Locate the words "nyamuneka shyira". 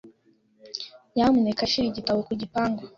1.13-1.87